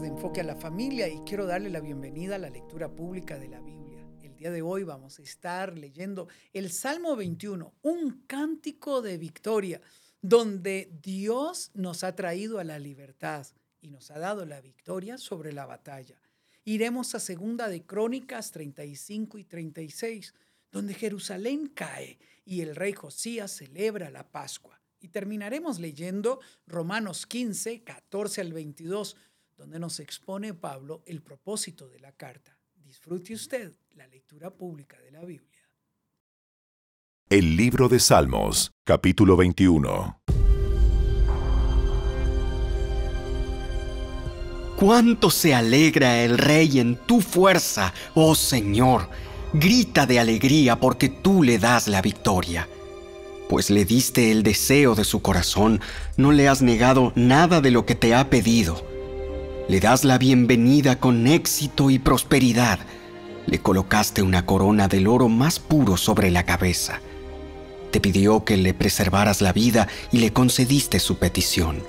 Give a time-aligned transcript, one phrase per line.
[0.00, 3.48] de enfoque a la familia y quiero darle la bienvenida a la lectura pública de
[3.48, 4.08] la Biblia.
[4.22, 9.82] El día de hoy vamos a estar leyendo el Salmo 21, un cántico de victoria,
[10.22, 13.46] donde Dios nos ha traído a la libertad
[13.82, 16.16] y nos ha dado la victoria sobre la batalla.
[16.64, 20.32] Iremos a segunda de Crónicas 35 y 36,
[20.70, 24.80] donde Jerusalén cae y el rey Josías celebra la Pascua.
[25.00, 29.16] Y terminaremos leyendo Romanos 15, 14 al 22,
[29.62, 32.58] donde nos expone Pablo el propósito de la carta.
[32.74, 35.60] Disfrute usted la lectura pública de la Biblia.
[37.28, 40.20] El libro de Salmos, capítulo 21.
[44.76, 49.08] Cuánto se alegra el rey en tu fuerza, oh Señor.
[49.52, 52.68] Grita de alegría porque tú le das la victoria
[53.48, 55.82] pues le diste el deseo de su corazón,
[56.16, 58.91] no le has negado nada de lo que te ha pedido.
[59.68, 62.80] Le das la bienvenida con éxito y prosperidad.
[63.46, 67.00] Le colocaste una corona del oro más puro sobre la cabeza.
[67.92, 71.82] Te pidió que le preservaras la vida y le concediste su petición.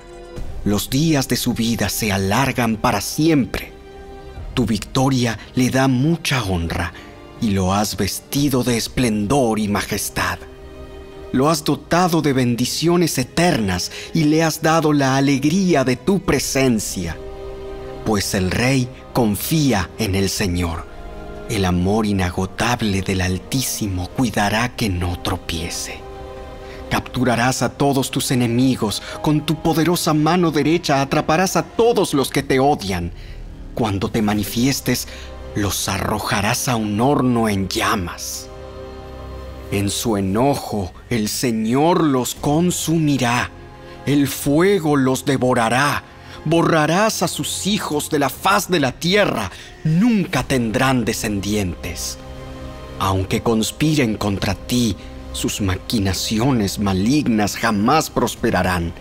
[0.66, 3.72] Los días de su vida se alargan para siempre.
[4.54, 6.94] Tu victoria le da mucha honra
[7.42, 10.40] y lo has vestido de esplendor y majestad
[11.34, 17.18] lo has dotado de bendiciones eternas y le has dado la alegría de tu presencia.
[18.06, 20.86] Pues el Rey confía en el Señor.
[21.50, 26.00] El amor inagotable del Altísimo cuidará que no tropiece.
[26.90, 32.44] Capturarás a todos tus enemigos, con tu poderosa mano derecha atraparás a todos los que
[32.44, 33.12] te odian.
[33.74, 35.08] Cuando te manifiestes,
[35.56, 38.48] los arrojarás a un horno en llamas.
[39.72, 43.50] En su enojo el Señor los consumirá,
[44.06, 46.04] el fuego los devorará,
[46.46, 49.52] borrarás a sus hijos de la faz de la tierra,
[49.84, 52.18] nunca tendrán descendientes.
[53.00, 54.96] Aunque conspiren contra ti,
[55.34, 58.94] sus maquinaciones malignas jamás prosperarán,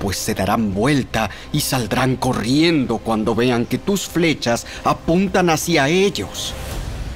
[0.00, 6.54] pues se darán vuelta y saldrán corriendo cuando vean que tus flechas apuntan hacia ellos.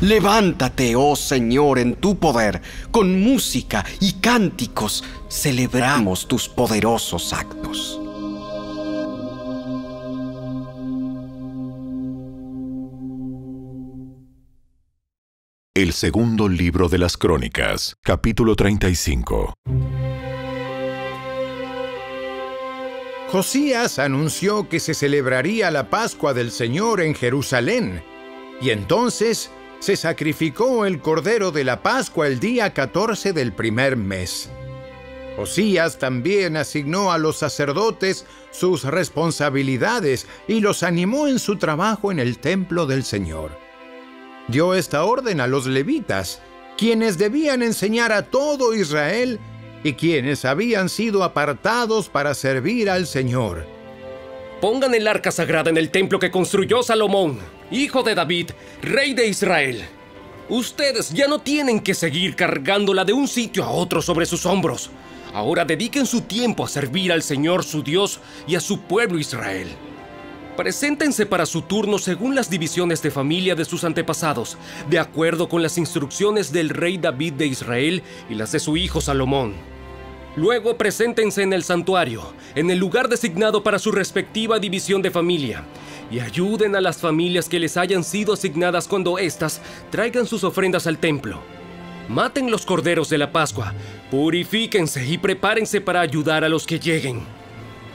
[0.00, 2.60] Levántate, oh Señor, en tu poder,
[2.90, 8.01] con música y cánticos celebramos tus poderosos actos.
[15.82, 19.54] El segundo libro de las Crónicas, capítulo 35.
[23.32, 28.04] Josías anunció que se celebraría la Pascua del Señor en Jerusalén,
[28.60, 29.50] y entonces
[29.80, 34.50] se sacrificó el Cordero de la Pascua el día 14 del primer mes.
[35.34, 42.20] Josías también asignó a los sacerdotes sus responsabilidades y los animó en su trabajo en
[42.20, 43.61] el templo del Señor.
[44.48, 46.40] Dio esta orden a los levitas,
[46.76, 49.38] quienes debían enseñar a todo Israel
[49.84, 53.66] y quienes habían sido apartados para servir al Señor.
[54.60, 57.38] Pongan el arca sagrada en el templo que construyó Salomón
[57.72, 58.50] hijo de David,
[58.82, 59.82] rey de Israel.
[60.48, 64.90] Ustedes ya no tienen que seguir cargándola de un sitio a otro sobre sus hombros.
[65.32, 69.68] Ahora dediquen su tiempo a servir al Señor su Dios y a su pueblo Israel.
[70.56, 74.58] Preséntense para su turno según las divisiones de familia de sus antepasados,
[74.90, 79.00] de acuerdo con las instrucciones del rey David de Israel y las de su hijo
[79.00, 79.54] Salomón.
[80.36, 85.64] Luego preséntense en el santuario, en el lugar designado para su respectiva división de familia,
[86.10, 90.86] y ayuden a las familias que les hayan sido asignadas cuando éstas traigan sus ofrendas
[90.86, 91.40] al templo.
[92.08, 93.72] Maten los corderos de la Pascua,
[94.10, 97.41] purifíquense y prepárense para ayudar a los que lleguen.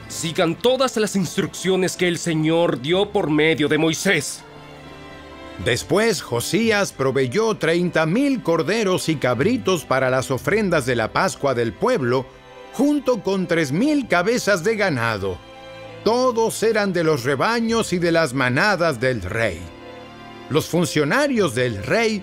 [0.08, 4.40] Sigan todas las instrucciones que el Señor dio por medio de Moisés.
[5.64, 11.72] Después Josías proveyó treinta mil corderos y cabritos para las ofrendas de la Pascua del
[11.72, 12.26] pueblo,
[12.72, 15.38] junto con tres mil cabezas de ganado
[16.04, 19.60] todos eran de los rebaños y de las manadas del rey.
[20.48, 22.22] Los funcionarios del rey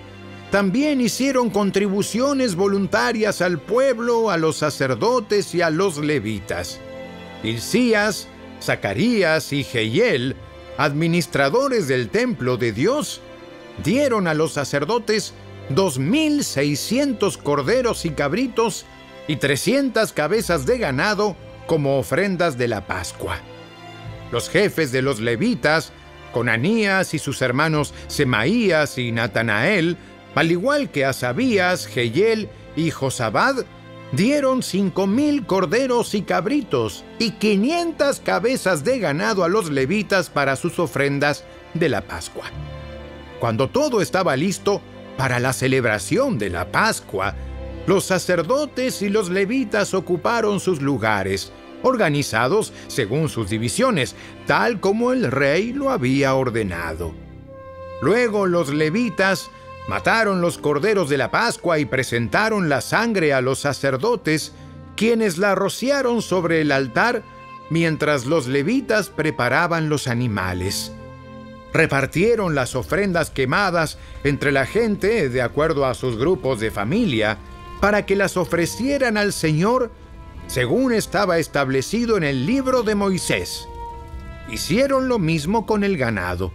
[0.50, 6.80] también hicieron contribuciones voluntarias al pueblo, a los sacerdotes y a los levitas.
[7.46, 8.28] Hilcías,
[8.62, 10.36] Zacarías y Jehiel,
[10.78, 13.22] administradores del templo de Dios,
[13.84, 15.34] dieron a los sacerdotes
[15.70, 18.86] dos mil seiscientos corderos y cabritos
[19.28, 21.36] y trescientas cabezas de ganado
[21.68, 23.40] como ofrendas de la Pascua.
[24.32, 25.92] Los jefes de los levitas,
[26.34, 29.98] Conanías y sus hermanos Semaías y Natanael,
[30.36, 33.66] al igual que Asabías, Jehiel y Josabad,
[34.12, 40.56] dieron cinco mil corderos y cabritos y quinientas cabezas de ganado a los levitas para
[40.56, 41.44] sus ofrendas
[41.74, 42.46] de la Pascua.
[43.40, 44.82] Cuando todo estaba listo
[45.18, 47.36] para la celebración de la Pascua,
[47.88, 51.52] los sacerdotes y los levitas ocuparon sus lugares,
[51.84, 54.16] organizados según sus divisiones,
[54.48, 57.14] tal como el rey lo había ordenado.
[58.02, 59.50] Luego los levitas
[59.88, 64.54] mataron los corderos de la Pascua y presentaron la sangre a los sacerdotes,
[64.96, 67.24] quienes la rociaron sobre el altar
[67.70, 70.92] mientras los levitas preparaban los animales.
[71.74, 77.38] Repartieron las ofrendas quemadas entre la gente de acuerdo a sus grupos de familia
[77.82, 79.92] para que las ofrecieran al Señor
[80.48, 83.68] según estaba establecido en el libro de Moisés.
[84.50, 86.54] Hicieron lo mismo con el ganado.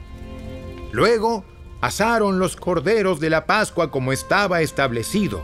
[0.92, 1.44] Luego
[1.80, 5.42] asaron los corderos de la Pascua como estaba establecido.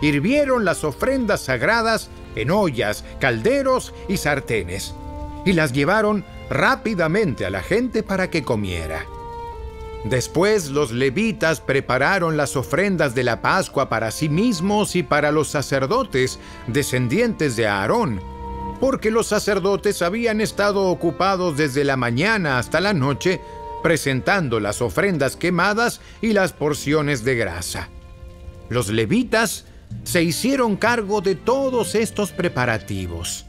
[0.00, 4.94] Hirvieron las ofrendas sagradas en ollas, calderos y sartenes,
[5.44, 9.06] y las llevaron rápidamente a la gente para que comiera.
[10.04, 15.48] Después los levitas prepararon las ofrendas de la Pascua para sí mismos y para los
[15.48, 18.20] sacerdotes, descendientes de Aarón,
[18.80, 23.40] porque los sacerdotes habían estado ocupados desde la mañana hasta la noche
[23.82, 27.88] presentando las ofrendas quemadas y las porciones de grasa.
[28.68, 29.64] Los levitas
[30.04, 33.46] se hicieron cargo de todos estos preparativos.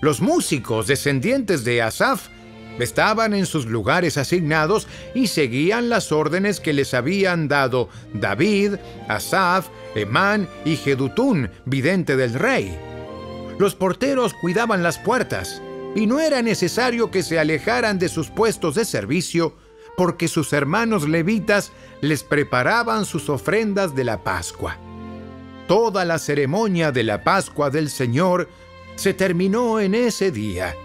[0.00, 2.28] Los músicos descendientes de Asaf
[2.78, 8.74] estaban en sus lugares asignados y seguían las órdenes que les habían dado David,
[9.08, 12.78] Asaf, Emán y Jedutún, vidente del rey.
[13.58, 15.62] Los porteros cuidaban las puertas
[15.96, 19.54] y no era necesario que se alejaran de sus puestos de servicio
[19.96, 21.72] porque sus hermanos levitas
[22.02, 24.76] les preparaban sus ofrendas de la Pascua.
[25.66, 28.46] Toda la ceremonia de la Pascua del Señor
[28.96, 30.76] se terminó en ese día.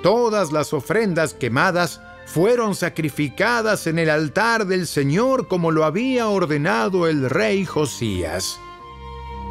[0.00, 7.08] Todas las ofrendas quemadas fueron sacrificadas en el altar del Señor como lo había ordenado
[7.08, 8.60] el rey Josías.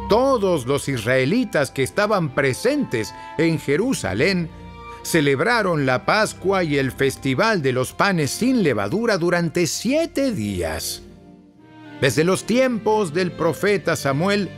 [0.08, 4.50] Todos los israelitas que estaban presentes en Jerusalén
[5.02, 11.02] celebraron la Pascua y el Festival de los Panes sin Levadura durante siete días.
[12.00, 14.48] Desde los tiempos del profeta Samuel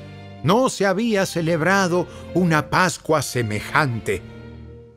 [0.43, 4.23] no se había celebrado una Pascua semejante.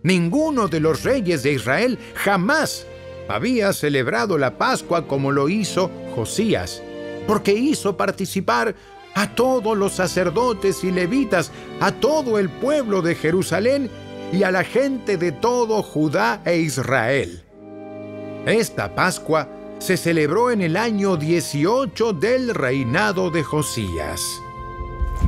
[0.04, 2.86] Ninguno de los reyes de Israel jamás
[3.28, 6.82] había celebrado la Pascua como lo hizo Josías,
[7.28, 8.76] porque hizo participar
[9.16, 13.90] a todos los sacerdotes y levitas, a todo el pueblo de Jerusalén
[14.36, 17.42] y a la gente de todo Judá e Israel.
[18.46, 19.48] Esta Pascua
[19.80, 24.22] se celebró en el año 18 del reinado de Josías.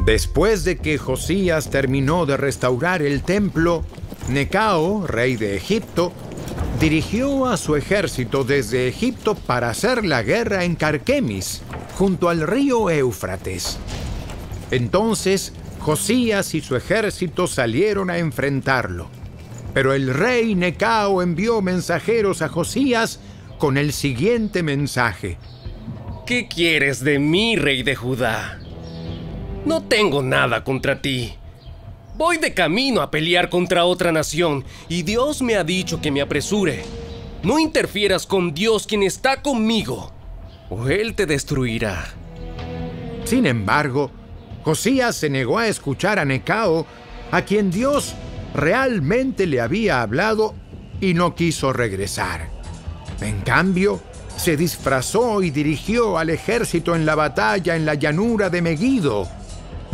[0.03, 3.85] Después de que Josías terminó de restaurar el templo,
[4.27, 6.11] Necao, rey de Egipto,
[6.81, 11.61] dirigió a su ejército desde Egipto para hacer la guerra en Carquemis,
[11.97, 13.77] junto al río Éufrates.
[14.69, 19.09] Entonces Josías y su ejército salieron a enfrentarlo.
[19.73, 23.19] Pero el rey Necao envió mensajeros a Josías
[23.57, 25.37] con el siguiente mensaje.
[26.25, 28.59] ¿Qué quieres de mí, rey de Judá?
[29.65, 31.33] No tengo nada contra ti.
[32.17, 36.21] Voy de camino a pelear contra otra nación y Dios me ha dicho que me
[36.21, 36.83] apresure.
[37.43, 40.11] No interfieras con Dios quien está conmigo,
[40.69, 42.07] o Él te destruirá.
[43.23, 44.11] Sin embargo,
[44.67, 46.85] Josías se negó a escuchar a Necao,
[47.31, 48.15] a quien Dios
[48.53, 50.55] realmente le había hablado
[50.99, 52.49] y no quiso regresar.
[53.21, 54.01] En cambio,
[54.35, 59.29] se disfrazó y dirigió al ejército en la batalla en la llanura de Megido.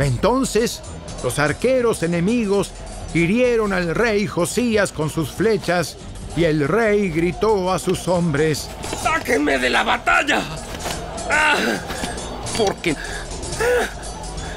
[0.00, 0.82] Entonces,
[1.22, 2.72] los arqueros enemigos
[3.14, 5.96] hirieron al rey Josías con sus flechas
[6.36, 8.68] y el rey gritó a sus hombres,
[9.00, 10.42] ¡Sáquenme de la batalla!
[11.30, 11.54] ¡Ah!
[12.58, 12.96] Porque...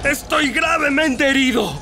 [0.03, 1.73] Estoy gravemente herido.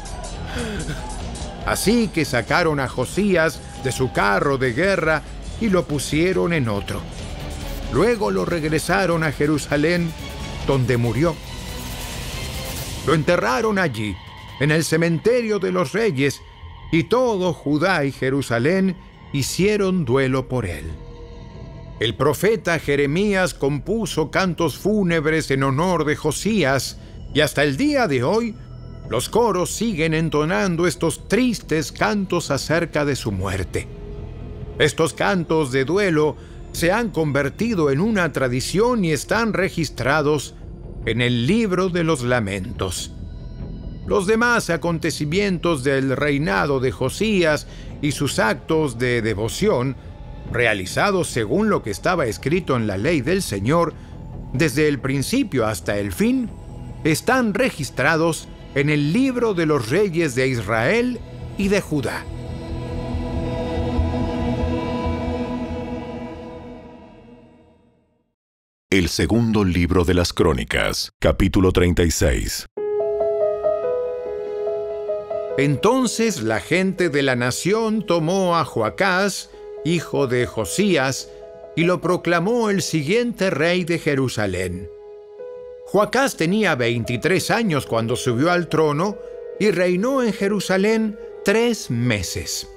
[1.65, 5.21] Así que sacaron a Josías de su carro de guerra
[5.59, 7.01] y lo pusieron en otro.
[7.93, 10.11] Luego lo regresaron a Jerusalén,
[10.67, 11.35] donde murió.
[13.07, 14.15] Lo enterraron allí,
[14.59, 16.41] en el cementerio de los reyes,
[16.91, 18.95] y todo Judá y Jerusalén
[19.33, 20.91] hicieron duelo por él.
[21.99, 26.97] El profeta Jeremías compuso cantos fúnebres en honor de Josías,
[27.35, 28.55] y hasta el día de hoy,
[29.09, 33.89] los coros siguen entonando estos tristes cantos acerca de su muerte.
[34.79, 36.37] Estos cantos de duelo
[36.71, 40.55] se han convertido en una tradición y están registrados
[41.05, 43.11] en el libro de los lamentos.
[44.07, 47.67] Los demás acontecimientos del reinado de Josías
[48.01, 49.97] y sus actos de devoción,
[50.53, 53.93] realizados según lo que estaba escrito en la ley del Señor,
[54.53, 56.49] desde el principio hasta el fin,
[57.05, 61.19] están registrados en el libro de los reyes de Israel
[61.55, 62.25] y de Judá.
[68.89, 72.65] El segundo libro de las Crónicas, capítulo 36.
[75.59, 79.51] Entonces la gente de la nación tomó a Joacás,
[79.85, 81.29] hijo de Josías,
[81.75, 84.89] y lo proclamó el siguiente rey de Jerusalén.
[85.85, 89.17] Joacás tenía 23 años cuando subió al trono
[89.59, 92.67] y reinó en Jerusalén tres meses.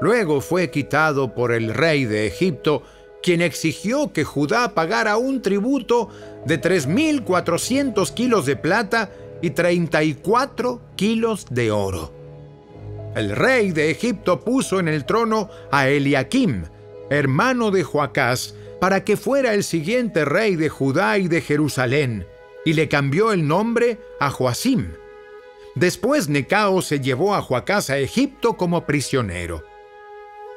[0.00, 2.82] Luego fue quitado por el rey de Egipto,
[3.22, 6.10] quien exigió que Judá pagara un tributo
[6.44, 12.12] de 3.400 kilos de plata y 34 kilos de oro.
[13.16, 16.64] El rey de Egipto puso en el trono a Eliakim,
[17.10, 22.26] hermano de Joacás, para que fuera el siguiente rey de Judá y de Jerusalén,
[22.64, 24.92] y le cambió el nombre a Joacim.
[25.74, 29.64] Después Necao se llevó a Joacás a Egipto como prisionero.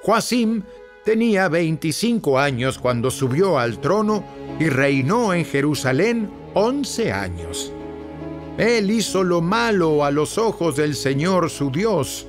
[0.03, 0.63] Joacim
[1.05, 4.23] tenía 25 años cuando subió al trono
[4.59, 7.71] y reinó en Jerusalén 11 años.
[8.57, 12.27] Él hizo lo malo a los ojos del Señor su Dios.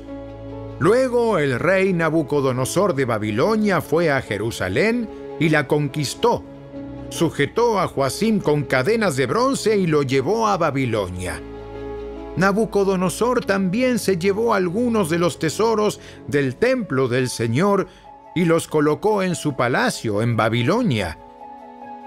[0.79, 5.09] Luego el rey Nabucodonosor de Babilonia fue a Jerusalén
[5.39, 6.45] y la conquistó.
[7.11, 11.41] Sujetó a Joacim con cadenas de bronce y lo llevó a Babilonia.
[12.37, 17.89] Nabucodonosor también se llevó algunos de los tesoros del templo del Señor
[18.35, 21.19] y los colocó en su palacio en Babilonia.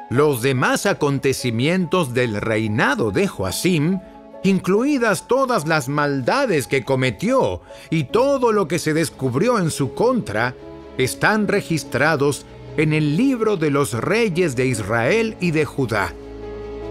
[0.09, 3.99] Los demás acontecimientos del reinado de Joacim,
[4.43, 10.55] incluidas todas las maldades que cometió y todo lo que se descubrió en su contra,
[10.97, 12.45] están registrados
[12.77, 16.13] en el libro de los reyes de Israel y de Judá.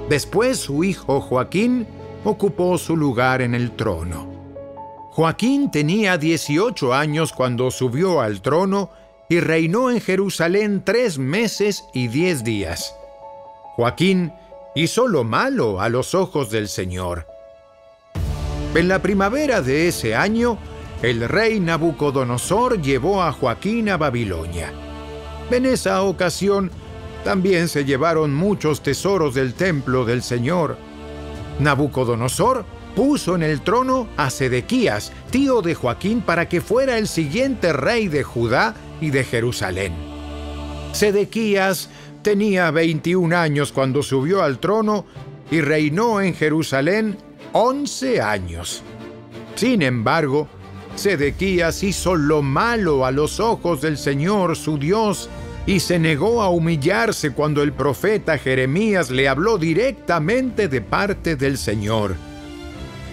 [0.08, 1.86] Después su hijo Joaquín
[2.24, 4.32] ocupó su lugar en el trono.
[5.10, 8.90] Joaquín tenía 18 años cuando subió al trono
[9.28, 12.94] y reinó en Jerusalén tres meses y diez días.
[13.76, 14.32] Joaquín
[14.74, 17.26] hizo lo malo a los ojos del Señor.
[18.74, 20.58] En la primavera de ese año,
[21.00, 24.72] el rey Nabucodonosor llevó a Joaquín a Babilonia.
[25.50, 26.70] En esa ocasión,
[27.24, 30.76] también se llevaron muchos tesoros del templo del Señor.
[31.58, 37.72] Nabucodonosor puso en el trono a Sedequías, tío de Joaquín, para que fuera el siguiente
[37.72, 39.92] rey de Judá y de Jerusalén.
[40.92, 41.88] Sedequías
[42.22, 45.06] tenía 21 años cuando subió al trono
[45.50, 47.16] y reinó en Jerusalén
[47.52, 48.82] 11 años.
[49.54, 50.48] Sin embargo,
[50.96, 55.28] Sedequías hizo lo malo a los ojos del Señor su Dios
[55.66, 61.58] y se negó a humillarse cuando el profeta Jeremías le habló directamente de parte del
[61.58, 62.14] Señor.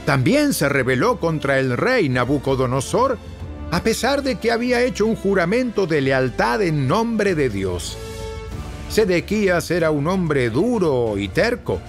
[0.05, 3.17] También se rebeló contra el rey Nabucodonosor,
[3.71, 7.97] a pesar de que había hecho un juramento de lealtad en nombre de Dios.
[8.89, 11.79] Sedequías era un hombre duro y terco,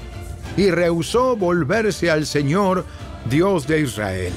[0.57, 2.85] y rehusó volverse al Señor,
[3.29, 4.33] Dios de Israel.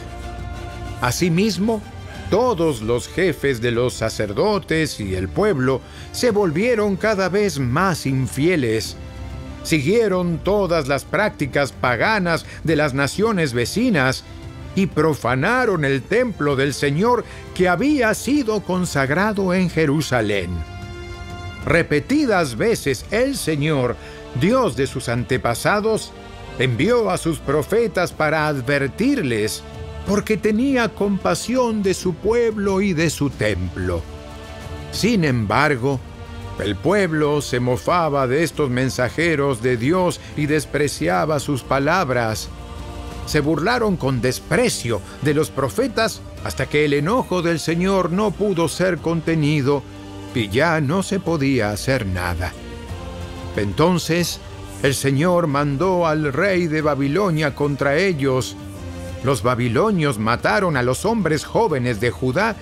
[1.01, 1.81] Asimismo,
[2.29, 8.95] todos los jefes de los sacerdotes y el pueblo se volvieron cada vez más infieles.
[9.63, 14.23] Siguieron todas las prácticas paganas de las naciones vecinas
[14.75, 17.23] y profanaron el templo del Señor
[17.53, 20.49] que había sido consagrado en Jerusalén.
[21.65, 23.95] Repetidas veces el Señor,
[24.39, 26.11] Dios de sus antepasados,
[26.59, 29.63] envió a sus profetas para advertirles
[30.07, 34.01] porque tenía compasión de su pueblo y de su templo.
[34.91, 35.99] Sin embargo,
[36.59, 42.49] el pueblo se mofaba de estos mensajeros de Dios y despreciaba sus palabras.
[43.25, 48.69] Se burlaron con desprecio de los profetas hasta que el enojo del Señor no pudo
[48.69, 49.83] ser contenido
[50.33, 52.53] y ya no se podía hacer nada.
[53.57, 54.39] Entonces
[54.83, 58.55] el Señor mandó al rey de Babilonia contra ellos,
[59.25, 62.55] los babilonios mataron a los hombres jóvenes de Judá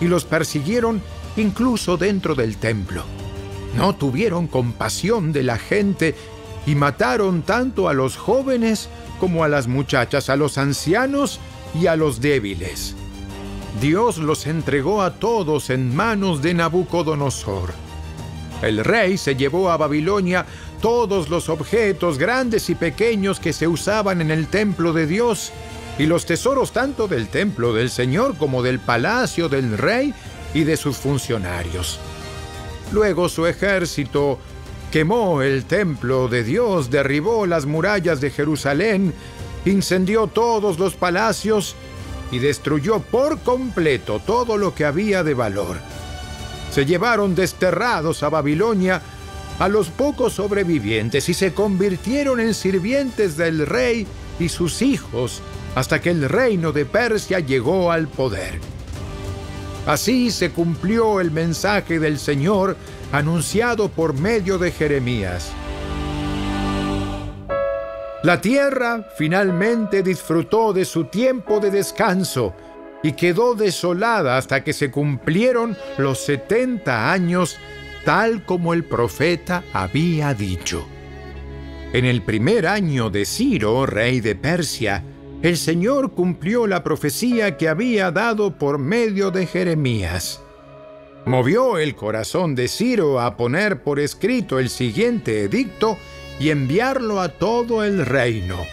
[0.00, 1.00] y los persiguieron
[1.36, 3.04] incluso dentro del templo.
[3.76, 6.16] No tuvieron compasión de la gente
[6.66, 8.88] y mataron tanto a los jóvenes
[9.20, 11.38] como a las muchachas, a los ancianos
[11.80, 12.96] y a los débiles.
[13.80, 17.72] Dios los entregó a todos en manos de Nabucodonosor.
[18.60, 20.46] El rey se llevó a Babilonia
[20.80, 25.52] todos los objetos grandes y pequeños que se usaban en el templo de Dios
[25.98, 30.14] y los tesoros tanto del templo del Señor como del palacio del rey
[30.54, 31.98] y de sus funcionarios.
[32.92, 34.38] Luego su ejército
[34.90, 39.12] quemó el templo de Dios, derribó las murallas de Jerusalén,
[39.64, 41.74] incendió todos los palacios
[42.30, 45.78] y destruyó por completo todo lo que había de valor.
[46.70, 49.02] Se llevaron desterrados a Babilonia
[49.58, 54.06] a los pocos sobrevivientes y se convirtieron en sirvientes del rey
[54.38, 55.42] y sus hijos
[55.78, 58.58] hasta que el reino de Persia llegó al poder.
[59.86, 62.76] Así se cumplió el mensaje del Señor
[63.12, 65.52] anunciado por medio de Jeremías.
[68.24, 72.56] La tierra finalmente disfrutó de su tiempo de descanso
[73.04, 77.56] y quedó desolada hasta que se cumplieron los 70 años
[78.04, 80.84] tal como el profeta había dicho.
[81.92, 85.04] En el primer año de Ciro, rey de Persia,
[85.42, 90.42] el Señor cumplió la profecía que había dado por medio de Jeremías.
[91.26, 95.96] Movió el corazón de Ciro a poner por escrito el siguiente edicto
[96.40, 98.66] y enviarlo a todo el reino.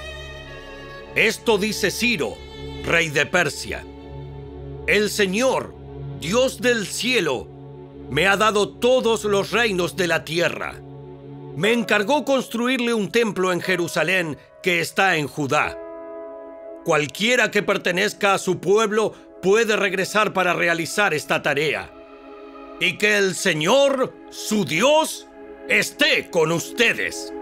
[1.15, 2.35] Esto dice Ciro,
[2.83, 3.85] rey de Persia.
[4.87, 5.73] El Señor,
[6.19, 7.47] Dios del cielo,
[8.09, 10.75] me ha dado todos los reinos de la tierra.
[11.55, 15.77] Me encargó construirle un templo en Jerusalén que está en Judá
[16.85, 19.11] Cualquiera que pertenezca a su pueblo
[19.41, 21.91] puede regresar para realizar esta tarea.
[22.79, 25.25] Y que el Señor, su Dios,
[25.67, 27.33] esté con ustedes.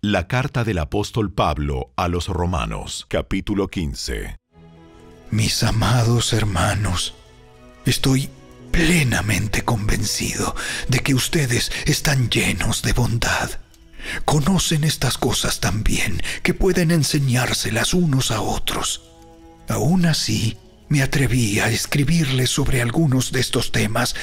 [0.00, 4.38] La carta del apóstol Pablo a los Romanos, capítulo 15.
[5.30, 7.14] Mis amados hermanos,
[7.84, 8.28] estoy
[8.72, 10.56] plenamente convencido
[10.88, 13.50] de que ustedes están llenos de bondad
[14.24, 19.02] Conocen estas cosas tan bien que pueden enseñárselas unos a otros.
[19.68, 20.56] Aún así,
[20.88, 24.16] me atreví a escribirles sobre algunos de estos temas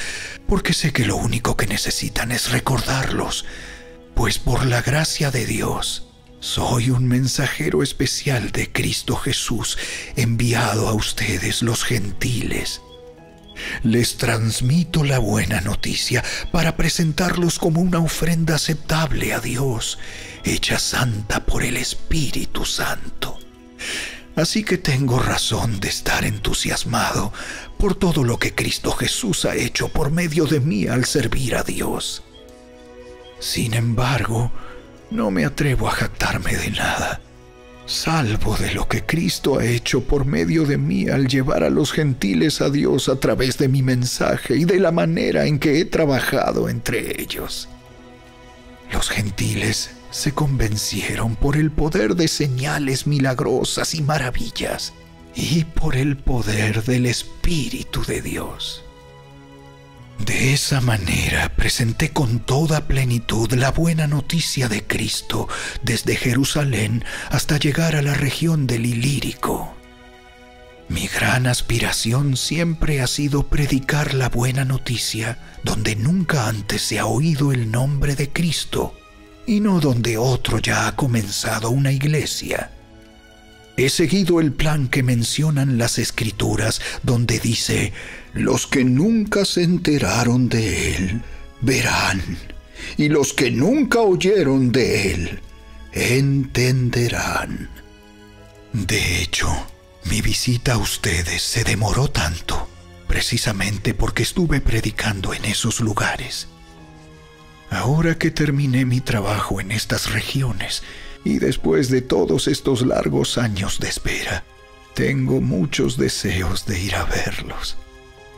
[0.46, 3.46] porque sé que lo único que necesitan es recordarlos,
[4.14, 6.08] pues por la gracia de Dios,
[6.40, 9.78] soy un mensajero especial de Cristo Jesús
[10.16, 12.82] enviado a ustedes los gentiles
[13.82, 19.98] les transmito la buena noticia para presentarlos como una ofrenda aceptable a Dios,
[20.44, 23.38] hecha santa por el Espíritu Santo.
[24.36, 27.32] Así que tengo razón de estar entusiasmado
[27.78, 31.64] por todo lo que Cristo Jesús ha hecho por medio de mí al servir a
[31.64, 32.22] Dios.
[33.40, 34.52] Sin embargo,
[35.10, 37.20] no me atrevo a jactarme de nada
[37.88, 41.90] salvo de lo que Cristo ha hecho por medio de mí al llevar a los
[41.90, 45.84] gentiles a Dios a través de mi mensaje y de la manera en que he
[45.86, 47.68] trabajado entre ellos.
[48.92, 54.92] Los gentiles se convencieron por el poder de señales milagrosas y maravillas
[55.34, 58.84] y por el poder del Espíritu de Dios.
[60.18, 65.48] De esa manera presenté con toda plenitud la buena noticia de Cristo
[65.82, 69.74] desde Jerusalén hasta llegar a la región del Ilírico.
[70.88, 77.06] Mi gran aspiración siempre ha sido predicar la buena noticia donde nunca antes se ha
[77.06, 78.94] oído el nombre de Cristo
[79.46, 82.70] y no donde otro ya ha comenzado una iglesia.
[83.76, 87.92] He seguido el plan que mencionan las escrituras donde dice,
[88.34, 91.22] los que nunca se enteraron de él,
[91.60, 92.22] verán,
[92.96, 95.40] y los que nunca oyeron de él,
[95.92, 97.70] entenderán.
[98.72, 99.48] De hecho,
[100.04, 102.68] mi visita a ustedes se demoró tanto,
[103.06, 106.48] precisamente porque estuve predicando en esos lugares.
[107.70, 110.82] Ahora que terminé mi trabajo en estas regiones,
[111.24, 114.44] y después de todos estos largos años de espera,
[114.94, 117.76] tengo muchos deseos de ir a verlos.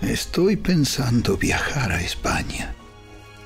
[0.02, 2.74] Estoy pensando viajar a España.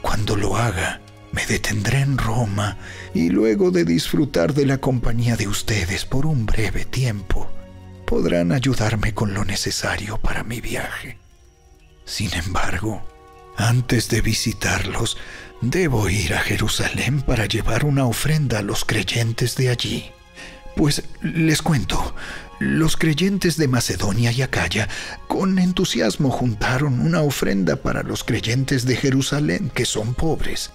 [0.02, 1.00] Cuando lo haga,
[1.32, 2.76] me detendré en Roma
[3.12, 7.50] y luego de disfrutar de la compañía de ustedes por un breve tiempo,
[8.06, 11.18] podrán ayudarme con lo necesario para mi viaje.
[12.04, 13.04] Sin embargo,
[13.56, 15.16] antes de visitarlos,
[15.60, 20.12] debo ir a Jerusalén para llevar una ofrenda a los creyentes de allí.
[20.76, 22.14] Pues les cuento,
[22.60, 24.88] los creyentes de Macedonia y Acaya
[25.26, 30.70] con entusiasmo juntaron una ofrenda para los creyentes de Jerusalén que son pobres.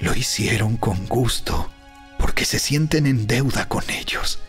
[0.00, 1.70] Lo hicieron con gusto,
[2.18, 4.40] porque se sienten en deuda con ellos.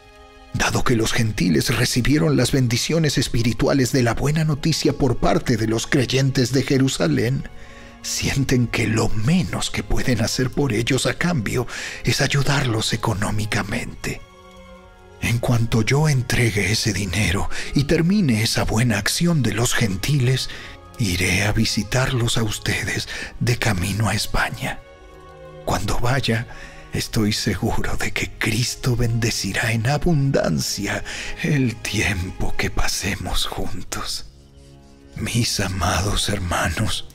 [0.54, 5.68] Dado que los gentiles recibieron las bendiciones espirituales de la buena noticia por parte de
[5.68, 7.50] los creyentes de Jerusalén,
[8.02, 11.68] sienten que lo menos que pueden hacer por ellos a cambio
[12.04, 14.22] es ayudarlos económicamente.
[15.22, 20.50] En cuanto yo entregue ese dinero y termine esa buena acción de los gentiles,
[21.00, 23.08] iré a visitarlos a ustedes
[23.40, 24.80] de camino a España.
[25.66, 26.48] Cuando vaya,
[26.94, 31.04] estoy seguro de que Cristo bendecirá en abundancia
[31.42, 34.28] el tiempo que pasemos juntos.
[35.16, 37.08] Mis amados hermanos,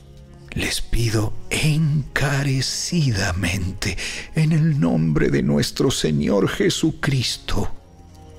[0.51, 3.97] les pido encarecidamente
[4.35, 7.73] en el nombre de nuestro Señor Jesucristo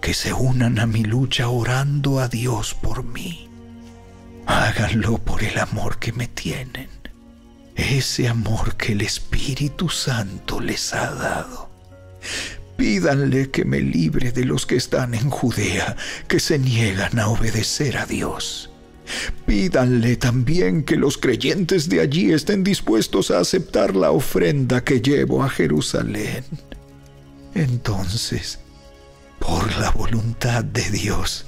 [0.03, 3.49] que se unan a mi lucha orando a Dios por mí.
[4.47, 6.91] Háganlo por el amor que me tienen,
[7.75, 11.71] ese amor que el Espíritu Santo les ha dado.
[12.77, 15.97] Pídanle que me libre de los que están en Judea,
[16.29, 18.69] que se niegan a obedecer a Dios
[19.47, 25.43] Pídanle también que los creyentes de allí estén dispuestos a aceptar la ofrenda que llevo
[25.43, 26.45] a Jerusalén.
[27.55, 28.61] Entonces,
[29.53, 31.45] por la voluntad de Dios,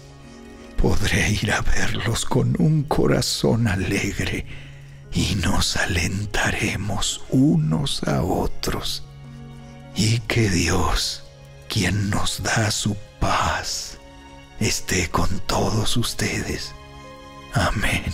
[0.76, 4.44] podré ir a verlos con un corazón alegre
[5.10, 9.04] y nos alentaremos unos a otros.
[9.96, 11.24] Y que Dios,
[11.66, 13.96] quien nos da su paz,
[14.60, 16.74] esté con todos ustedes
[17.54, 18.04] Amén.